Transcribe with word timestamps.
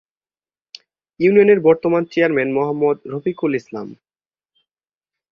ইউনিয়নের 1.19 1.59
বর্তমান 1.59 2.03
চেয়ারম্যান 2.11 2.49
মোহাম্মদ 2.53 2.97
রফিকুল 3.05 3.51
ইসলাম। 3.55 3.87